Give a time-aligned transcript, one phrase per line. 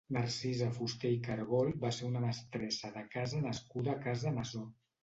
[0.15, 4.69] Narcisa Fuster i Cargol va ser una mestressa de casa nascuda a Casa Masó.